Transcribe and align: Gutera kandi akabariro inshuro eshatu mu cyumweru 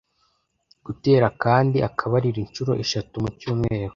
Gutera 0.85 1.27
kandi 1.43 1.77
akabariro 1.89 2.37
inshuro 2.45 2.71
eshatu 2.83 3.15
mu 3.23 3.29
cyumweru 3.39 3.89